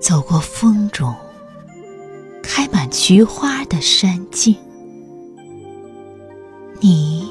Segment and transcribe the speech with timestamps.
[0.00, 1.14] 走过风中
[2.42, 4.54] 开满菊花的山径，
[6.80, 7.21] 你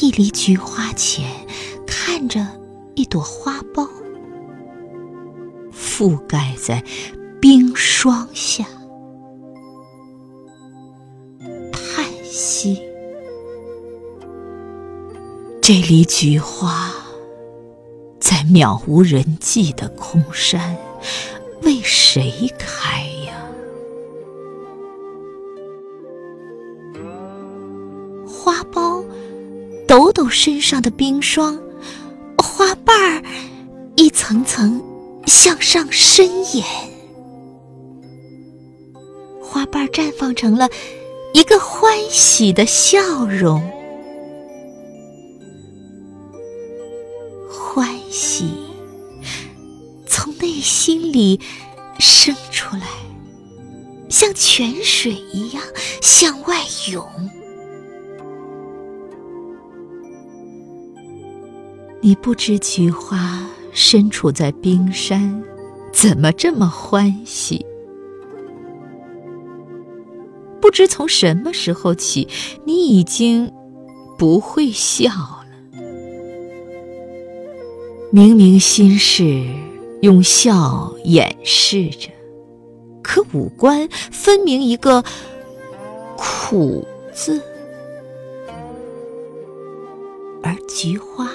[0.00, 1.28] 一篱菊花前，
[1.86, 2.46] 看着
[2.94, 3.88] 一朵花苞
[5.72, 6.84] 覆盖在
[7.40, 8.64] 冰霜下，
[11.72, 12.80] 叹息：
[15.60, 16.92] 这篱菊花
[18.20, 20.76] 在渺无人迹的空山。
[21.62, 23.34] 为谁开呀？
[28.28, 28.97] 花苞
[29.98, 31.58] 抖抖身上的冰霜，
[32.36, 33.20] 花瓣儿
[33.96, 34.80] 一层层
[35.26, 36.64] 向上伸延，
[39.42, 40.68] 花瓣绽放成了
[41.34, 43.60] 一个欢喜的笑容，
[47.50, 48.44] 欢喜
[50.06, 50.60] 从内。
[50.60, 51.40] 心里
[51.98, 52.82] 生出来，
[54.08, 55.62] 像泉水一样
[56.00, 57.04] 向外涌。
[62.00, 65.42] 你不知菊花身处在冰山，
[65.92, 67.64] 怎么这么欢喜？
[70.60, 72.28] 不知从什么时候起，
[72.64, 73.52] 你已经
[74.16, 75.46] 不会笑了。
[78.10, 79.44] 明明心事。
[80.00, 82.08] 用笑掩饰着，
[83.02, 85.02] 可五官分明一个
[86.16, 87.42] 苦字。
[90.40, 91.28] 而菊花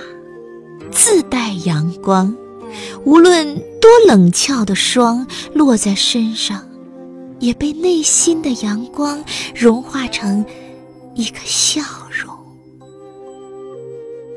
[1.06, 2.34] 自带阳光，
[3.04, 6.66] 无论多冷峭的霜落在身上，
[7.42, 9.22] 也被内心的阳光
[9.54, 10.46] 融化成
[11.14, 12.34] 一个笑容，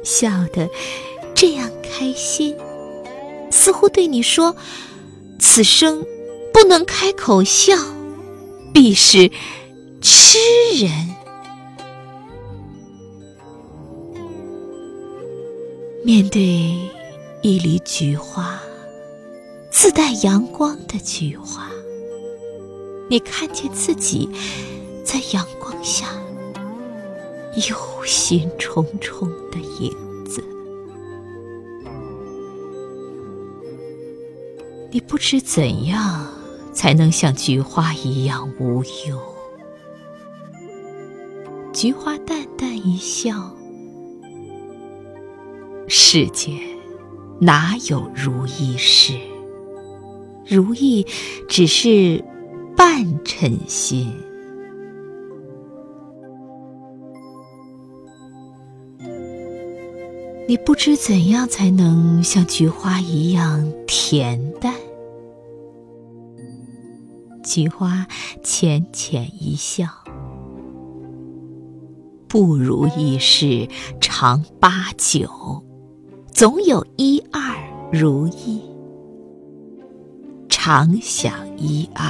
[0.02, 0.68] 笑得
[1.36, 2.52] 这样开心。
[3.48, 4.56] 似乎对你说
[5.38, 6.04] ：“此生
[6.52, 7.76] 不能开口笑，
[8.74, 9.30] 必是
[10.02, 10.36] 痴
[10.80, 11.14] 人。”
[16.06, 16.40] 面对
[17.42, 18.60] 一缕菊花，
[19.72, 21.68] 自带阳光的菊花，
[23.10, 24.30] 你看见自己
[25.04, 26.06] 在阳光下
[27.68, 29.92] 忧心忡忡的影
[30.24, 30.44] 子。
[34.92, 36.24] 你不知怎样
[36.72, 39.20] 才能像菊花一样无忧。
[41.72, 43.50] 菊花淡淡一笑
[45.88, 46.52] ：“世界
[47.40, 49.14] 哪有如意事？
[50.46, 51.06] 如意
[51.48, 52.24] 只是
[52.76, 54.12] 半称心。”
[60.48, 64.72] 你不知怎样才能像菊花一样恬淡。
[67.42, 68.06] 菊花
[68.44, 69.88] 浅浅一笑，
[72.28, 73.68] 不如意事
[74.00, 75.28] 常八九，
[76.36, 77.40] 总有一二
[77.90, 78.60] 如意。
[80.50, 82.04] 常想一二，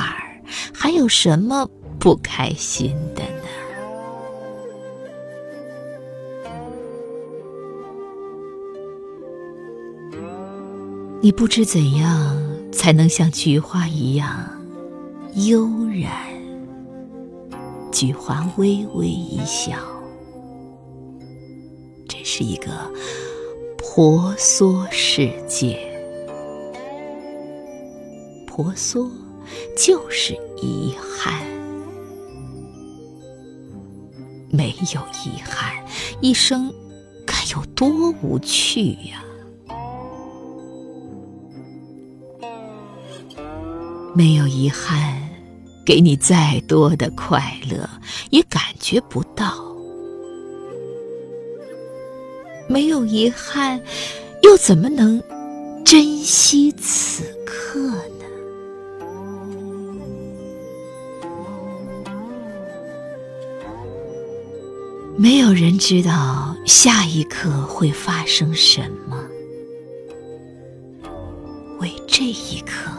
[0.74, 3.46] 还有什么不开心的呢？
[11.20, 12.36] 你不知怎样
[12.72, 14.50] 才能像菊花一样。
[15.36, 16.10] 悠然，
[17.92, 19.76] 菊花微微一笑。
[22.08, 22.72] 这是一个
[23.96, 25.78] 婆娑世界，
[28.46, 29.10] 婆娑
[29.74, 31.42] 就是遗憾。
[34.50, 35.72] 没有遗憾，
[36.20, 36.70] 一生
[37.26, 37.88] 该有多
[38.20, 39.24] 无趣呀！
[44.14, 45.26] 没有遗憾。
[45.86, 47.40] 给你再多的快
[47.70, 47.88] 乐，
[48.28, 49.65] 也感觉不到。
[52.68, 53.80] 没有遗憾，
[54.42, 55.22] 又怎么能
[55.84, 58.26] 珍惜此刻呢？
[65.16, 69.16] 没有人知道下一刻会发生什么，
[71.80, 72.90] 为这一刻。